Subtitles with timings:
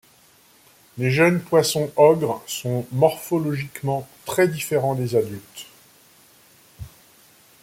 [0.97, 5.67] Les jeunes poisson-ogres sont morphologiquement très différents des adultes.